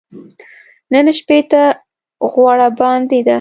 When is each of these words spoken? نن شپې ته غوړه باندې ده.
نن 0.91 1.07
شپې 1.19 1.39
ته 1.51 1.61
غوړه 2.31 2.67
باندې 2.79 3.19
ده. 3.25 3.29